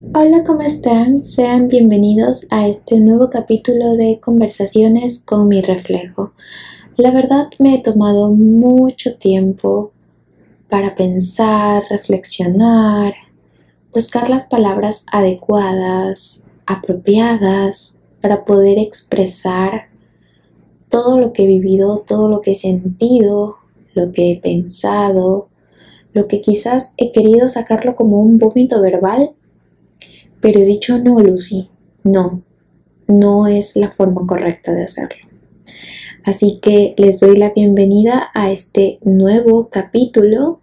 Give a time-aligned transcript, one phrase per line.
[0.00, 1.24] Hola, ¿cómo están?
[1.24, 6.34] Sean bienvenidos a este nuevo capítulo de Conversaciones con mi reflejo.
[6.96, 9.90] La verdad me he tomado mucho tiempo
[10.68, 13.12] para pensar, reflexionar,
[13.92, 19.88] buscar las palabras adecuadas, apropiadas, para poder expresar
[20.88, 23.56] todo lo que he vivido, todo lo que he sentido,
[23.94, 25.48] lo que he pensado,
[26.12, 29.34] lo que quizás he querido sacarlo como un vómito verbal
[30.40, 31.68] pero he dicho no, Lucy,
[32.04, 32.42] no,
[33.06, 35.28] no es la forma correcta de hacerlo.
[36.24, 40.60] Así que les doy la bienvenida a este nuevo capítulo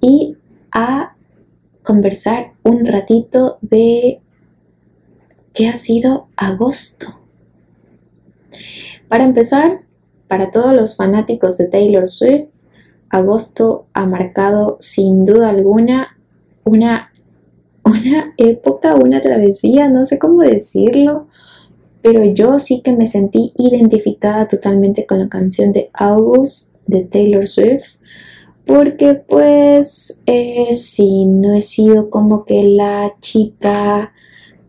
[0.00, 0.36] y
[0.70, 1.16] a
[1.82, 4.20] conversar un ratito de
[5.52, 7.20] qué ha sido agosto.
[9.08, 9.80] Para empezar,
[10.28, 12.48] para todos los fanáticos de Taylor Swift,
[13.10, 16.16] agosto ha marcado sin duda alguna
[16.64, 17.11] una
[17.92, 21.28] una época, una travesía, no sé cómo decirlo,
[22.02, 27.46] pero yo sí que me sentí identificada totalmente con la canción de August de Taylor
[27.46, 27.98] Swift,
[28.66, 34.12] porque pues eh, sí, no he sido como que la chica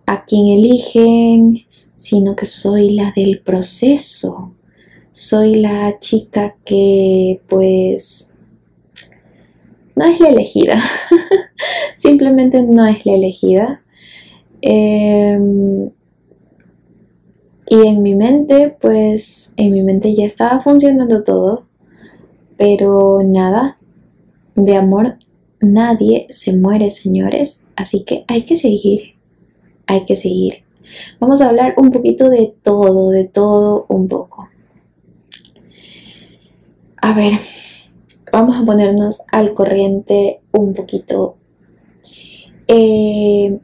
[0.05, 1.65] a quien eligen,
[1.95, 4.53] sino que soy la del proceso,
[5.11, 8.32] soy la chica que pues
[9.95, 10.81] no es la elegida,
[11.95, 13.81] simplemente no es la elegida.
[14.61, 15.89] Em,
[17.67, 21.67] y en mi mente, pues en mi mente ya estaba funcionando todo,
[22.57, 23.75] pero nada,
[24.55, 25.17] de amor
[25.59, 29.15] nadie se muere, señores, así que hay que seguir,
[29.87, 30.63] hay que seguir.
[31.19, 34.49] Vamos a hablar un poquito de todo, de todo un poco.
[36.97, 37.33] A ver,
[38.33, 41.37] vamos a ponernos al corriente un poquito.
[42.67, 43.59] Eh,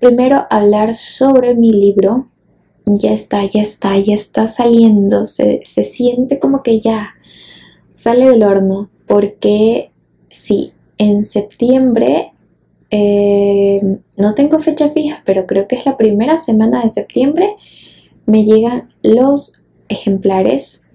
[0.00, 2.28] primero hablar sobre mi libro.
[2.86, 5.26] Ya está, ya está, ya está saliendo.
[5.26, 7.10] Se, siente como que ya
[7.92, 8.90] sale del horno.
[9.06, 9.92] Porque
[10.28, 12.32] sí, en septiembre,
[12.90, 17.56] eh, no tengo fecha fija, pero creo que es la primera semana de septiembre,
[18.24, 20.88] me llegan los ejemplares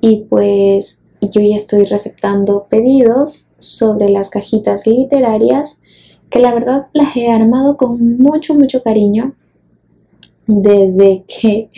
[0.00, 5.82] y pues yo ya estoy receptando pedidos sobre las cajitas literarias
[6.30, 9.34] que la verdad las he armado con mucho, mucho cariño
[10.46, 11.70] desde que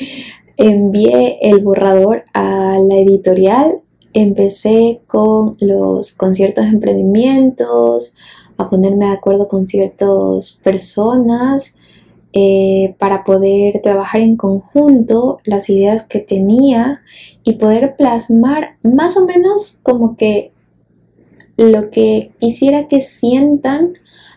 [0.57, 3.81] envié el borrador a la editorial.
[4.15, 8.15] Empecé con los conciertos emprendimientos,
[8.59, 11.79] a ponerme de acuerdo con ciertas personas
[12.33, 17.03] eh, para poder trabajar en conjunto las ideas que tenía
[17.45, 20.53] y poder plasmar más o menos como que
[21.57, 23.93] lo que quisiera que sientan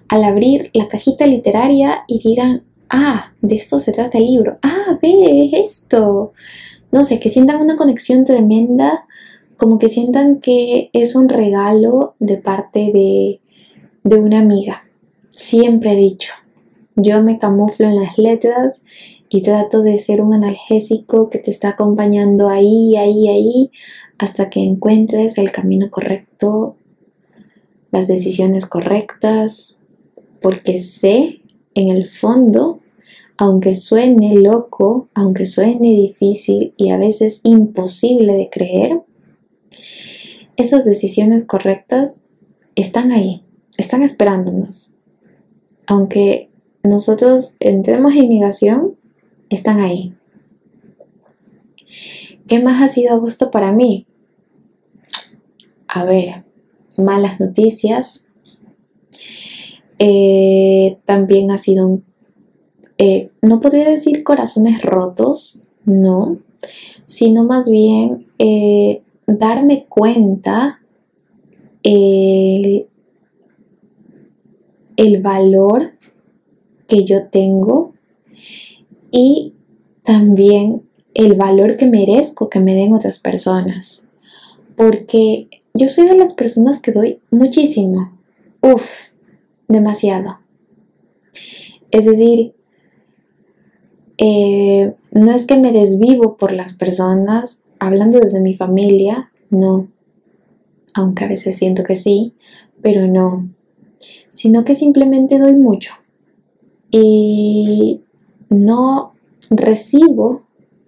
[0.08, 5.00] al abrir la cajita literaria y digan, ah, de esto se trata el libro, ah,
[5.02, 6.34] ve esto.
[6.92, 9.06] No sé, que sientan una conexión tremenda,
[9.58, 13.42] como que sientan que es un regalo de parte de,
[14.04, 14.84] de una amiga.
[15.32, 16.34] Siempre he dicho,
[16.96, 18.86] yo me camuflo en las letras
[19.30, 23.72] y trato de ser un analgésico que te está acompañando ahí, ahí, ahí,
[24.18, 26.78] hasta que encuentres el camino correcto,
[27.92, 29.82] las decisiones correctas,
[30.42, 31.42] porque sé
[31.74, 32.80] en el fondo,
[33.38, 39.02] aunque suene loco, aunque suene difícil y a veces imposible de creer,
[40.56, 42.30] esas decisiones correctas
[42.76, 43.44] están ahí,
[43.78, 44.98] están esperándonos.
[45.88, 46.50] Aunque
[46.86, 48.96] nosotros entremos en migración,
[49.50, 50.14] están ahí.
[52.48, 54.06] ¿Qué más ha sido a gusto para mí?
[55.88, 56.44] A ver,
[56.98, 58.32] malas noticias.
[59.98, 62.02] Eh, también ha sido,
[62.98, 66.40] eh, no podría decir corazones rotos, no,
[67.06, 70.82] sino más bien eh, darme cuenta
[71.84, 72.88] el
[75.22, 75.95] valor
[76.88, 77.94] que yo tengo
[79.12, 79.54] y
[80.04, 80.84] también
[81.14, 84.10] el valor que merezco que me den otras personas.
[84.76, 88.18] Porque yo soy de las personas que doy muchísimo.
[88.62, 89.12] Uf,
[89.68, 90.40] demasiado.
[91.92, 92.54] Es decir,
[94.18, 99.88] eh, no es que me desvivo por las personas, hablando desde mi familia, no.
[100.94, 102.34] Aunque a veces siento que sí,
[102.82, 103.50] pero no.
[104.30, 105.94] Sino que simplemente doy mucho
[106.92, 108.02] y
[108.50, 109.14] no
[109.50, 110.44] recibo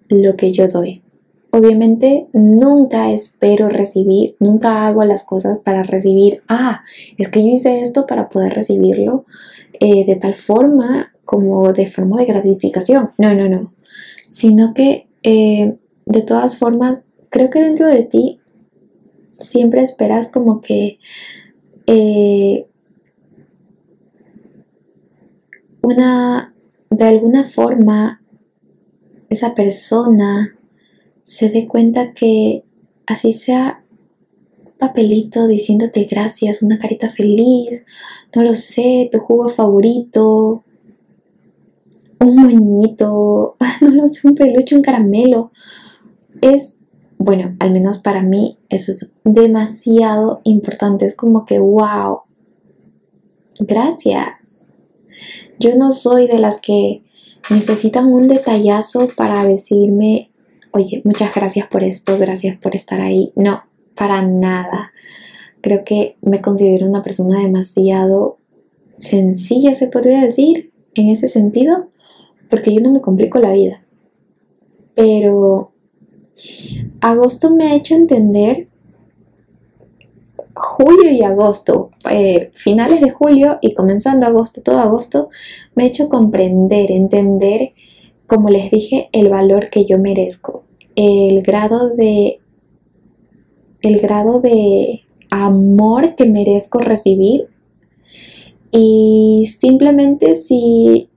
[0.10, 1.04] lo que yo doy.
[1.52, 6.82] Obviamente nunca espero recibir, nunca hago las cosas para recibir, ah,
[7.18, 9.26] es que yo hice esto para poder recibirlo.
[9.80, 13.12] eh, de tal forma como de forma de gratificación.
[13.18, 13.74] No, no, no.
[14.28, 18.40] Sino que eh, de todas formas, creo que dentro de ti
[19.32, 21.00] siempre esperas como que
[21.86, 22.66] eh,
[25.82, 26.54] una,
[26.90, 28.22] de alguna forma,
[29.30, 30.58] esa persona
[31.22, 32.64] se dé cuenta que
[33.06, 33.84] así sea
[34.66, 37.86] un papelito diciéndote gracias, una carita feliz,
[38.36, 40.64] no lo sé, tu jugo favorito,
[42.20, 45.52] un moñito, no lo sé, un peluche, un caramelo.
[46.42, 46.80] Es,
[47.18, 51.06] bueno, al menos para mí eso es demasiado importante.
[51.06, 52.22] Es como que, wow,
[53.60, 54.67] gracias.
[55.60, 57.04] Yo no soy de las que
[57.50, 60.32] necesitan un detallazo para decirme,
[60.72, 63.32] oye, muchas gracias por esto, gracias por estar ahí.
[63.36, 63.64] No,
[63.96, 64.92] para nada.
[65.62, 68.38] Creo que me considero una persona demasiado
[69.00, 71.88] sencilla, se podría decir, en ese sentido,
[72.50, 73.84] porque yo no me complico la vida.
[74.96, 75.72] Pero
[77.02, 78.68] agosto me ha hecho entender,
[80.60, 85.30] julio y agosto, eh, finales de julio y comenzando agosto, todo agosto,
[85.76, 87.74] me ha hecho comprender, entender,
[88.28, 90.64] como les dije, el valor que yo merezco,
[90.96, 92.40] el grado de,
[93.82, 97.50] el grado de amor que merezco recibir.
[98.72, 101.10] Y simplemente si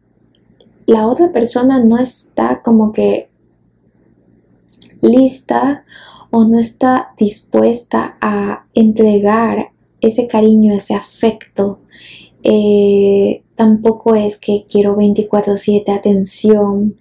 [0.87, 3.29] la otra persona no está como que
[5.03, 5.85] lista
[6.31, 11.81] o no está dispuesta a entregar ese cariño, ese afecto,
[12.43, 16.97] eh, tampoco es que quiero 24/7 atención,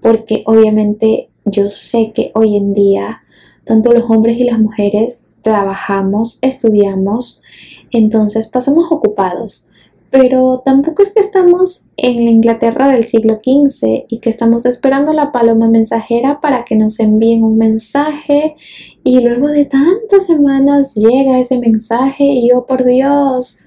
[0.00, 3.22] porque obviamente yo sé que hoy en día
[3.64, 7.42] tanto los hombres y las mujeres trabajamos, estudiamos,
[7.90, 9.68] entonces pasamos ocupados
[10.14, 15.12] pero tampoco es que estamos en la Inglaterra del siglo XV y que estamos esperando
[15.12, 18.54] la paloma mensajera para que nos envíen un mensaje
[19.02, 23.58] y luego de tantas semanas llega ese mensaje y oh por Dios,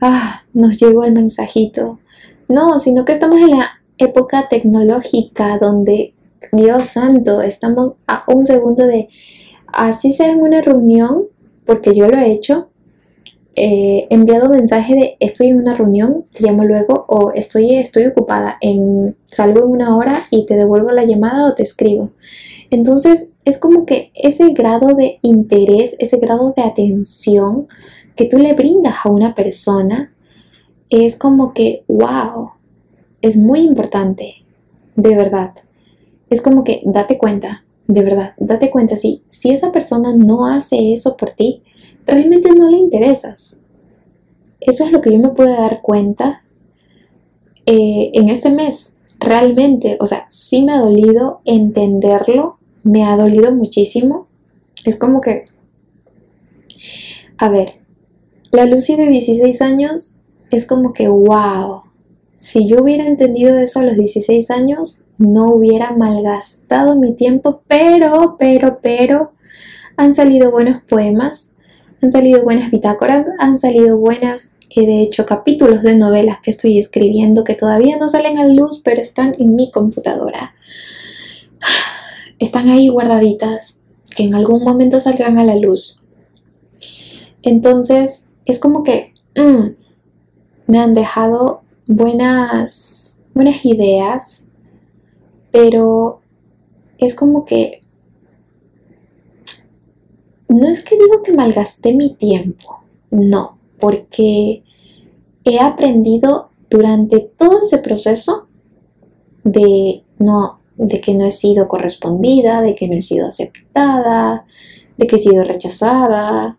[0.00, 2.00] ah, nos llegó el mensajito.
[2.48, 6.14] No, sino que estamos en la época tecnológica donde,
[6.50, 9.08] Dios santo, estamos a un segundo de,
[9.68, 11.26] así sea en una reunión,
[11.64, 12.70] porque yo lo he hecho,
[13.58, 18.58] eh, enviado mensaje de estoy en una reunión, te llamo luego o estoy, estoy ocupada,
[18.60, 22.10] en, salgo en una hora y te devuelvo la llamada o te escribo.
[22.70, 27.66] Entonces es como que ese grado de interés, ese grado de atención
[28.14, 30.12] que tú le brindas a una persona
[30.90, 32.50] es como que, wow,
[33.22, 34.34] es muy importante,
[34.96, 35.54] de verdad.
[36.28, 40.92] Es como que date cuenta, de verdad, date cuenta, si, si esa persona no hace
[40.92, 41.62] eso por ti,
[42.06, 43.60] realmente no le interesas.
[44.60, 46.42] Eso es lo que yo me pude dar cuenta
[47.66, 48.96] eh, en este mes.
[49.20, 54.26] Realmente, o sea, sí me ha dolido entenderlo, me ha dolido muchísimo.
[54.84, 55.46] Es como que,
[57.38, 57.80] a ver,
[58.52, 60.20] la Lucy de 16 años
[60.50, 61.82] es como que, wow,
[62.32, 68.36] si yo hubiera entendido eso a los 16 años, no hubiera malgastado mi tiempo, pero,
[68.38, 69.32] pero, pero,
[69.96, 71.55] han salido buenos poemas,
[72.02, 76.78] han salido buenas bitácoras, han salido buenas, eh, de hecho, capítulos de novelas que estoy
[76.78, 80.54] escribiendo que todavía no salen a luz, pero están en mi computadora.
[82.38, 83.80] Están ahí guardaditas,
[84.14, 86.02] que en algún momento saldrán a la luz.
[87.42, 89.68] Entonces, es como que mm,
[90.66, 94.48] me han dejado buenas, buenas ideas,
[95.50, 96.20] pero
[96.98, 97.82] es como que
[100.48, 104.62] no es que digo que malgasté mi tiempo, no, porque
[105.44, 108.48] he aprendido durante todo ese proceso
[109.44, 114.44] de no de que no he sido correspondida, de que no he sido aceptada,
[114.96, 116.58] de que he sido rechazada,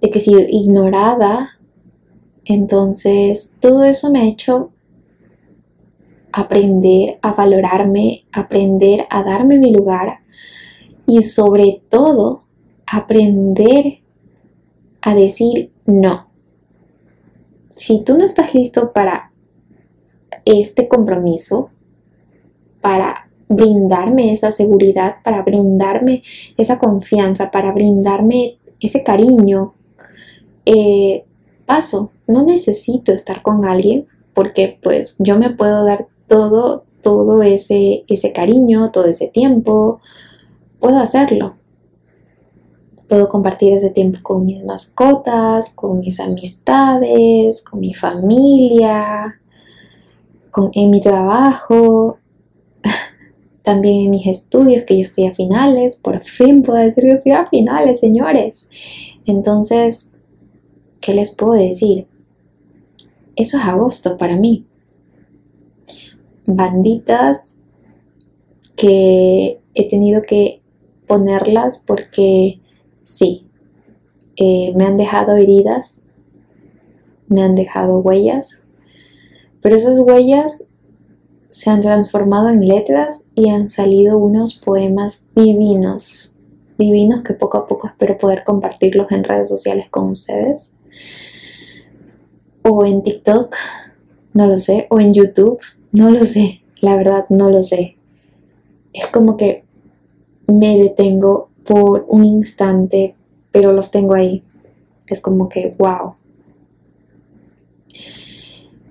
[0.00, 1.50] de que he sido ignorada.
[2.44, 4.70] Entonces, todo eso me ha hecho
[6.32, 10.20] aprender a valorarme, aprender a darme mi lugar
[11.06, 12.44] y sobre todo
[12.90, 14.00] aprender
[15.00, 16.28] a decir no.
[17.70, 19.32] Si tú no estás listo para
[20.44, 21.70] este compromiso,
[22.80, 26.22] para brindarme esa seguridad, para brindarme
[26.56, 29.74] esa confianza, para brindarme ese cariño,
[30.64, 31.24] eh,
[31.66, 38.04] paso, no necesito estar con alguien porque pues yo me puedo dar todo, todo ese,
[38.08, 40.00] ese cariño, todo ese tiempo,
[40.78, 41.57] puedo hacerlo.
[43.08, 49.40] Puedo compartir ese tiempo con mis mascotas, con mis amistades, con mi familia.
[50.74, 52.18] en mi trabajo,
[53.62, 57.32] también en mis estudios, que yo estoy a finales, por fin puedo decir que estoy
[57.32, 58.70] a finales, señores.
[59.24, 60.14] Entonces,
[61.00, 62.06] ¿qué les puedo decir?
[63.36, 64.66] Eso es agosto para mí.
[66.44, 67.62] Banditas
[68.74, 70.60] que he tenido que
[71.06, 72.60] ponerlas porque
[73.08, 73.46] sí,
[74.36, 76.06] eh, me han dejado heridas,
[77.26, 78.68] me han dejado huellas,
[79.62, 80.68] pero esas huellas
[81.48, 86.36] se han transformado en letras y han salido unos poemas divinos,
[86.76, 90.76] divinos que poco a poco espero poder compartirlos en redes sociales con ustedes.
[92.62, 93.56] O en TikTok,
[94.34, 95.58] no lo sé, o en YouTube,
[95.92, 97.96] no lo sé, la verdad no lo sé.
[98.92, 99.64] Es como que
[100.46, 103.14] me detengo por un instante,
[103.52, 104.42] pero los tengo ahí.
[105.06, 106.14] Es como que, wow.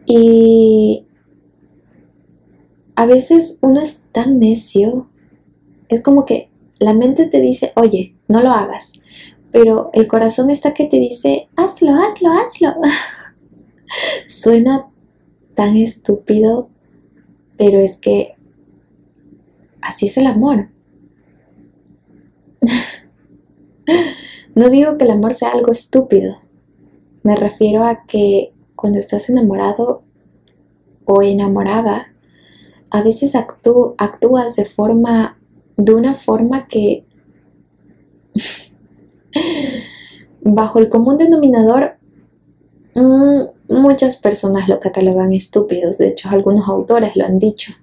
[0.05, 1.07] Y
[2.95, 5.09] a veces uno es tan necio,
[5.89, 9.01] es como que la mente te dice, oye, no lo hagas,
[9.51, 12.75] pero el corazón está que te dice, hazlo, hazlo, hazlo.
[14.27, 14.87] Suena
[15.55, 16.69] tan estúpido,
[17.57, 18.35] pero es que
[19.81, 20.69] así es el amor.
[24.57, 26.39] No digo que el amor sea algo estúpido,
[27.21, 30.01] me refiero a que cuando estás enamorado
[31.05, 32.07] o enamorada,
[32.89, 35.37] a veces actúas de forma,
[35.75, 37.05] de una forma que
[40.41, 41.97] bajo el común denominador
[42.95, 47.73] mm, muchas personas lo catalogan estúpidos, de hecho algunos autores lo han dicho,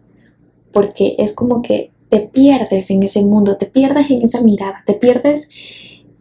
[0.72, 4.94] porque es como que te pierdes en ese mundo, te pierdes en esa mirada, te
[4.94, 5.48] pierdes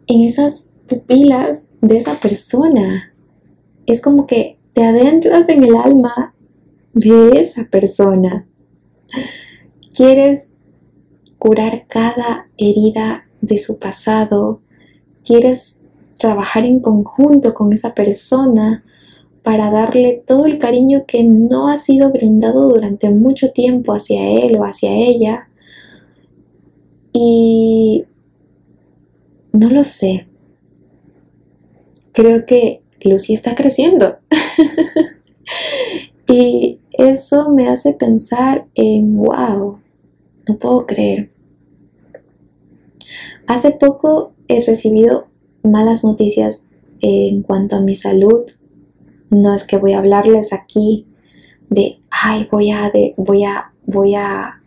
[0.06, 3.12] en esas pupilas de esa persona.
[3.86, 6.34] Es como que te adentras en el alma
[6.92, 8.46] de esa persona.
[9.94, 10.56] Quieres
[11.38, 14.60] curar cada herida de su pasado.
[15.24, 15.82] Quieres
[16.18, 18.84] trabajar en conjunto con esa persona
[19.42, 24.56] para darle todo el cariño que no ha sido brindado durante mucho tiempo hacia él
[24.56, 25.48] o hacia ella.
[27.12, 28.06] Y
[29.54, 30.26] no lo sé.
[32.12, 34.18] Creo que Lucy está creciendo.
[36.28, 39.78] y eso me hace pensar en, wow,
[40.48, 41.30] no puedo creer.
[43.46, 45.28] Hace poco he recibido
[45.62, 46.68] malas noticias
[47.00, 48.50] en cuanto a mi salud.
[49.30, 51.06] No es que voy a hablarles aquí
[51.70, 54.63] de, ay, voy a, de, voy a, voy a,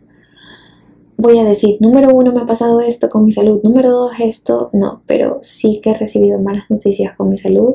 [1.18, 4.70] voy a decir, número uno me ha pasado esto con mi salud, número dos esto,
[4.72, 7.74] no, pero sí que he recibido malas noticias con mi salud.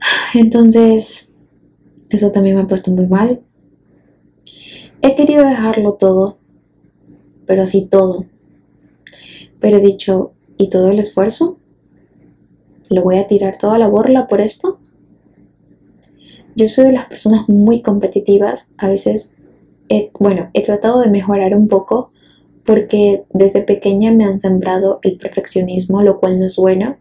[0.34, 1.32] Entonces,
[2.10, 3.40] eso también me ha puesto muy mal.
[5.00, 6.38] He querido dejarlo todo,
[7.46, 8.26] pero así todo.
[9.60, 11.58] Pero he dicho, ¿y todo el esfuerzo?
[12.88, 14.80] ¿Lo voy a tirar toda la borla por esto?
[16.56, 18.74] Yo soy de las personas muy competitivas.
[18.76, 19.36] A veces,
[20.18, 22.10] bueno, he tratado de mejorar un poco
[22.64, 26.96] porque desde pequeña me han sembrado el perfeccionismo, lo cual no es bueno.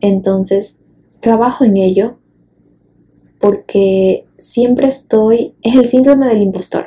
[0.00, 0.82] Entonces,
[1.20, 2.16] trabajo en ello
[3.40, 6.86] porque siempre estoy, es el síndrome del impostor.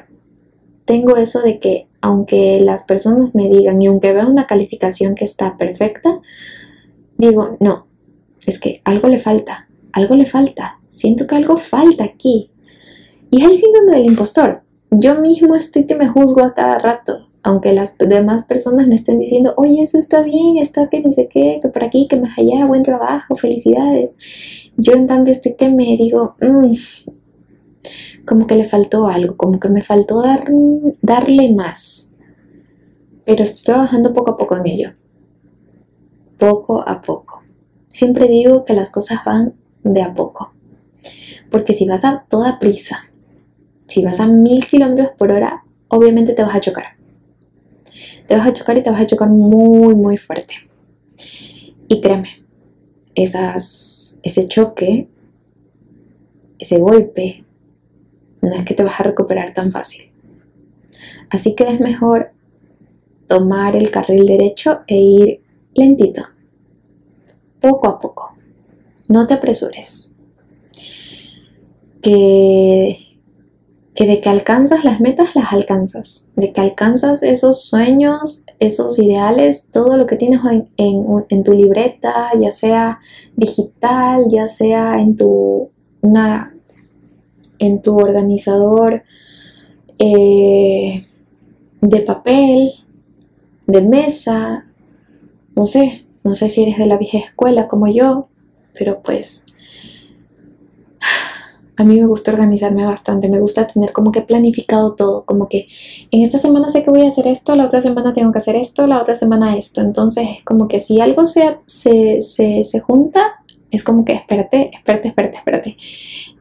[0.85, 5.25] Tengo eso de que aunque las personas me digan y aunque vea una calificación que
[5.25, 6.21] está perfecta,
[7.17, 7.87] digo, no,
[8.45, 12.49] es que algo le falta, algo le falta, siento que algo falta aquí.
[13.29, 14.63] Y es el síndrome del impostor.
[14.89, 19.19] Yo mismo estoy que me juzgo a cada rato, aunque las demás personas me estén
[19.19, 22.37] diciendo, oye, eso está bien, está que ni sé qué, que por aquí, que más
[22.37, 24.17] allá, buen trabajo, felicidades.
[24.77, 26.71] Yo en cambio estoy que me digo, mm,
[28.25, 30.45] como que le faltó algo, como que me faltó dar,
[31.01, 32.15] darle más.
[33.25, 34.89] Pero estoy trabajando poco a poco en ello.
[36.37, 37.43] Poco a poco.
[37.87, 39.53] Siempre digo que las cosas van
[39.83, 40.53] de a poco.
[41.51, 43.06] Porque si vas a toda prisa,
[43.87, 46.97] si vas a mil kilómetros por hora, obviamente te vas a chocar.
[48.27, 50.55] Te vas a chocar y te vas a chocar muy, muy fuerte.
[51.87, 52.45] Y créeme,
[53.15, 55.07] ese choque,
[56.59, 57.45] ese golpe,
[58.41, 60.11] no es que te vas a recuperar tan fácil.
[61.29, 62.31] Así que es mejor
[63.27, 65.41] tomar el carril derecho e ir
[65.73, 66.25] lentito,
[67.61, 68.35] poco a poco.
[69.09, 70.13] No te apresures.
[72.01, 73.06] Que
[73.97, 79.71] que de que alcanzas las metas, las alcanzas, de que alcanzas esos sueños, esos ideales,
[79.73, 80.39] todo lo que tienes
[80.77, 82.99] en, tu libreta, ya sea
[83.35, 86.55] digital, ya sea en tu, una,
[87.57, 89.01] en tu organizador
[89.97, 91.07] eh,
[91.81, 92.69] de papel,
[93.65, 94.67] de mesa,
[95.55, 98.27] no sé, no sé si eres de la vieja escuela como yo,
[98.77, 99.43] pero pues
[101.77, 105.67] a mí me gusta organizarme bastante, me gusta tener como que planificado todo, como que
[106.09, 108.55] en esta semana sé que voy a hacer esto, la otra semana tengo que hacer
[108.55, 109.81] esto, la otra semana esto.
[109.81, 115.37] Entonces, como que si algo se, se, se, junta, es como que espérate, espérate, espérate,
[115.37, 115.77] espérate.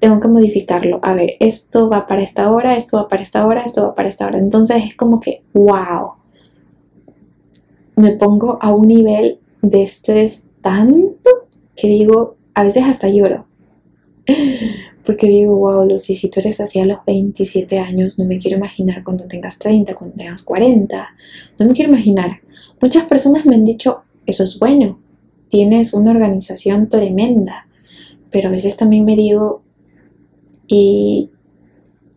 [0.00, 1.00] Tengo que modificarlo.
[1.02, 4.08] A ver, esto va para esta hora, esto va para esta hora, esto va para
[4.08, 4.38] esta hora.
[4.38, 6.12] Entonces es como que, wow.
[7.96, 11.30] Me pongo a un nivel de estrés tanto
[11.74, 13.46] que digo, a veces hasta lloro.
[15.06, 18.56] Porque digo, wow, Lucy, si tú eres así a los 27 años, no me quiero
[18.56, 21.08] imaginar cuando tengas 30, cuando tengas 40.
[21.60, 22.40] No me quiero imaginar.
[22.82, 24.98] Muchas personas me han dicho, eso es bueno,
[25.48, 27.68] tienes una organización tremenda.
[28.32, 29.62] Pero a veces también me digo,
[30.66, 31.30] ¿y,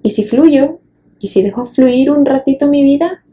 [0.02, 0.80] ¿y si fluyo?
[1.20, 3.24] ¿Y si dejo fluir un ratito mi vida?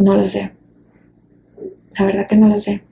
[0.00, 0.50] No lo sé.
[1.96, 2.82] La verdad que no lo sé.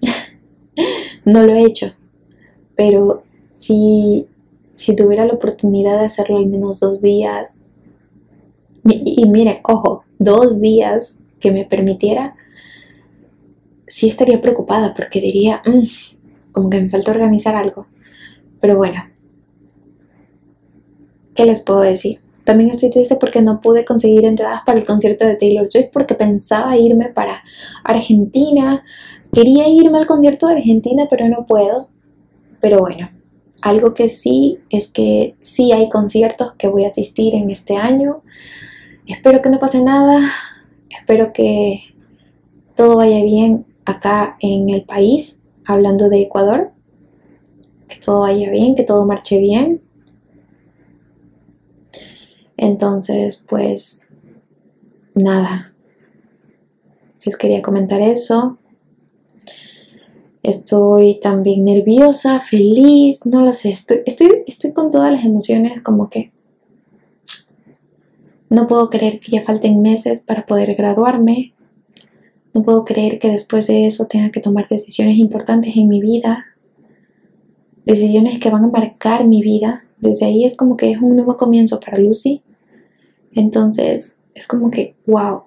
[1.24, 1.96] no lo he hecho
[2.80, 4.26] pero si,
[4.96, 7.68] tuviera la oportunidad de hacerlo al menos dos días,
[8.84, 12.36] y, mire, ojo, dos días que me permitiera,
[13.86, 17.86] sí estaría preocupada porque diría, mm, como que me falta organizar algo.
[18.62, 19.04] Pero bueno,
[21.34, 22.20] ¿qué les puedo decir?
[22.46, 26.14] También estoy triste porque no pude conseguir entradas para el concierto de Taylor Swift porque
[26.14, 27.42] pensaba irme para
[27.84, 28.82] Argentina.
[29.34, 31.90] Quería irme al concierto de Argentina, pero no puedo.
[32.60, 33.10] Pero bueno,
[33.62, 38.22] algo que sí es que sí hay conciertos que voy a asistir en este año.
[39.06, 40.20] Espero que no pase nada.
[40.88, 41.82] Espero que
[42.76, 46.72] todo vaya bien acá en el país, hablando de Ecuador.
[47.88, 49.82] Que todo vaya bien, que todo marche bien.
[52.56, 54.10] Entonces, pues
[55.14, 55.74] nada.
[57.24, 58.58] Les quería comentar eso.
[60.42, 66.08] Estoy también nerviosa, feliz, no lo sé, estoy, estoy, estoy con todas las emociones como
[66.08, 66.32] que
[68.50, 71.54] no puedo creer que ya falten meses para poder graduarme.
[72.52, 76.46] No puedo creer que después de eso tenga que tomar decisiones importantes en mi vida.
[77.86, 79.84] Decisiones que van a marcar mi vida.
[79.98, 82.42] Desde ahí es como que es un nuevo comienzo para Lucy.
[83.32, 85.44] Entonces es como que, wow.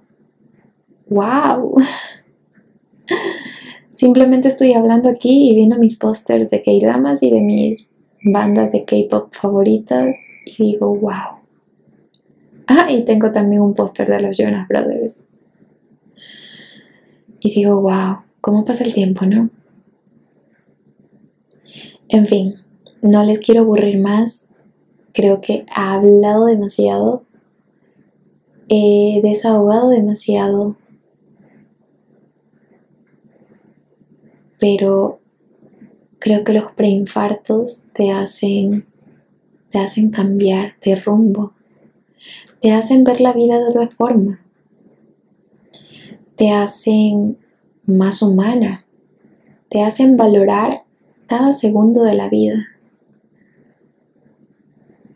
[1.10, 1.76] Wow.
[3.94, 7.92] Simplemente estoy hablando aquí y viendo mis pósters de K-dramas y de mis
[8.24, 11.40] bandas de K-pop favoritas y digo, wow.
[12.66, 15.30] Ah, y tengo también un póster de los Jonas Brothers.
[17.40, 19.50] Y digo, wow, ¿cómo pasa el tiempo, no?
[22.08, 22.56] En fin,
[23.02, 24.54] no les quiero aburrir más.
[25.14, 27.26] Creo que he hablado demasiado.
[28.70, 30.78] He desahogado demasiado
[34.64, 35.20] pero
[36.20, 38.86] creo que los preinfartos te hacen,
[39.70, 41.52] te hacen cambiar de rumbo,
[42.62, 44.40] te hacen ver la vida de otra forma,
[46.38, 47.38] te hacen
[47.86, 48.86] más humana,
[49.68, 50.86] te hacen valorar
[51.28, 52.70] cada segundo de la vida,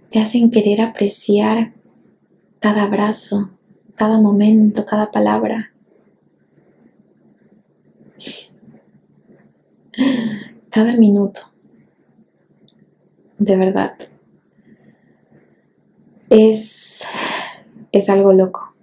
[0.09, 1.71] te hacen querer apreciar
[2.59, 3.51] cada abrazo,
[3.95, 5.71] cada momento, cada palabra.
[10.69, 11.41] Cada minuto.
[13.37, 13.93] De verdad.
[16.29, 17.05] Es,
[17.91, 18.75] es algo loco.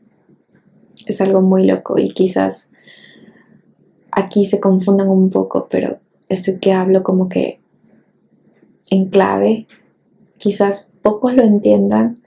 [1.06, 2.72] Es algo muy loco y quizás
[4.10, 5.98] aquí se confundan un poco, pero
[6.28, 7.60] esto que hablo como que
[8.90, 9.66] en clave,
[10.38, 12.22] quizás pocos lo entiendan,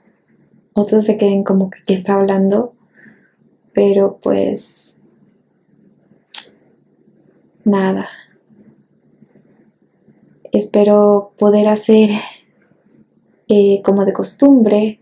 [0.74, 2.74] otros se queden como que, ¿qué está hablando?
[3.72, 5.00] Pero pues
[7.64, 8.08] nada,
[10.52, 12.10] Espero poder hacer
[13.48, 15.00] eh, como de costumbre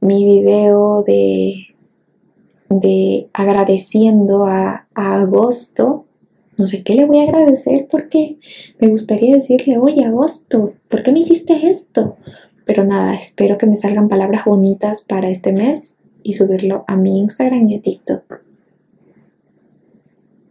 [0.00, 1.74] mi video de,
[2.68, 6.06] de agradeciendo a, agosto.
[6.58, 8.38] No sé qué le voy a agradecer porque
[8.78, 12.16] me gustaría decirle, oye, agosto, ¿por qué me hiciste esto?
[12.64, 17.20] Pero nada, espero que me salgan palabras bonitas para este mes y subirlo a mi
[17.20, 18.42] Instagram y a TikTok.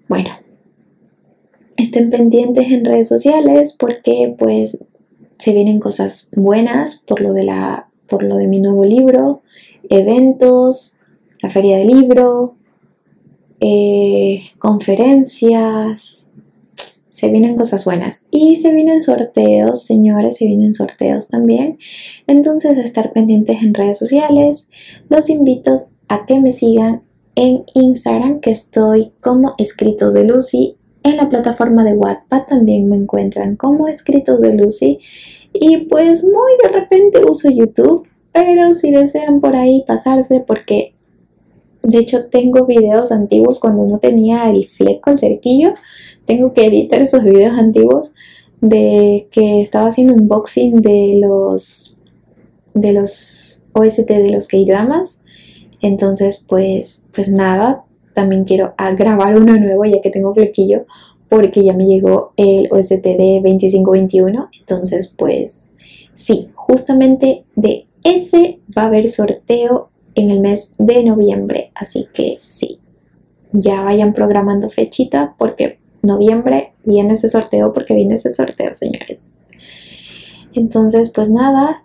[0.08, 0.30] Bueno,
[1.96, 4.86] estén pendientes en redes sociales porque pues
[5.34, 9.42] se vienen cosas buenas por lo de la por lo de mi nuevo libro,
[9.90, 10.98] eventos,
[11.42, 12.56] la feria del libro,
[13.60, 16.32] eh, conferencias.
[17.10, 18.28] se vienen cosas buenas.
[18.30, 21.80] Y se vienen sorteos, señores, se vienen sorteos también.
[22.28, 24.70] Entonces, estar pendientes en redes sociales.
[25.10, 25.74] Los invito
[26.10, 27.04] a que me sigan
[27.36, 30.76] en Instagram, que estoy como Escritos de Lucy.
[31.06, 35.00] En la plataforma de Wattpad también me encuentran como Escritos de Lucy.
[35.54, 40.96] Y pues muy de repente uso YouTube, pero si desean por ahí pasarse, porque
[41.82, 45.76] de hecho tengo videos antiguos cuando no tenía el fleco, el cerquillo,
[46.26, 48.14] tengo que editar esos videos antiguos
[48.60, 51.98] de que estaba haciendo un unboxing de los
[52.74, 55.24] de los OST de los K-dramas
[55.86, 57.84] entonces, pues, pues nada,
[58.16, 60.86] también quiero grabar uno nuevo ya que tengo flequillo
[61.30, 64.50] porque ya me llegó el OSTD 2521.
[64.60, 65.76] Entonces, pues
[66.14, 71.72] sí, justamente de ese va a haber sorteo en el mes de noviembre.
[71.76, 72.80] Así que sí,
[73.52, 79.40] ya vayan programando fechita porque noviembre viene ese sorteo porque viene ese sorteo, señores.
[80.54, 81.84] Entonces, pues nada,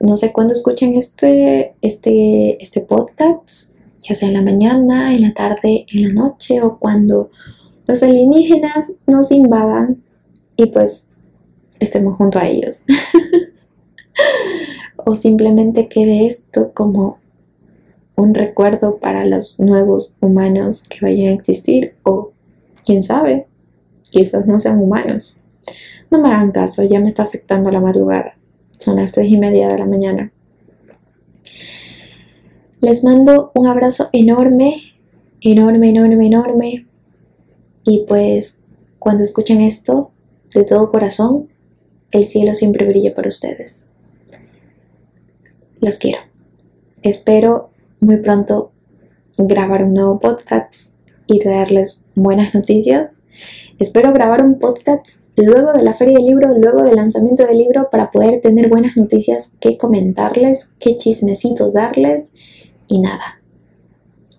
[0.00, 5.34] no sé cuándo escuchen este, este, este podcast, ya sea en la mañana, en la
[5.34, 7.30] tarde, en la noche o cuando
[7.86, 10.02] los alienígenas nos invadan
[10.56, 11.10] y pues
[11.80, 12.84] estemos junto a ellos.
[14.96, 17.18] o simplemente quede esto como
[18.16, 22.32] un recuerdo para los nuevos humanos que vayan a existir o
[22.84, 23.46] quién sabe,
[24.10, 25.38] quizás no sean humanos.
[26.10, 28.34] No me hagan caso, ya me está afectando la madrugada.
[28.78, 30.32] Son las tres y media de la mañana.
[32.80, 34.74] Les mando un abrazo enorme,
[35.42, 36.86] enorme, enorme, enorme.
[37.84, 38.62] Y pues
[38.98, 40.12] cuando escuchen esto,
[40.54, 41.48] de todo corazón,
[42.10, 43.92] el cielo siempre brille por ustedes.
[45.80, 46.20] Los quiero.
[47.02, 48.72] Espero muy pronto
[49.36, 53.18] grabar un nuevo podcast y traerles buenas noticias.
[53.78, 57.88] Espero grabar un podcast luego de la feria del libro, luego del lanzamiento del libro,
[57.90, 62.34] para poder tener buenas noticias que comentarles, qué chismecitos darles
[62.90, 63.40] y nada.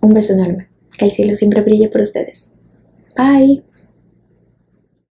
[0.00, 0.68] Un beso enorme.
[0.98, 2.52] Que el cielo siempre brille por ustedes.
[3.16, 3.62] Bye.